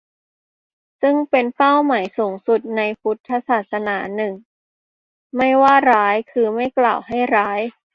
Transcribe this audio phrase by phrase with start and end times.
[1.01, 4.33] ซึ่งเป็นเป้าหมายสูงสุดในพระพุทธศาสนา หนึ่ง
[5.37, 7.59] ไม่ว่าร้าย คือ ไม่กล่าวให้ร้าย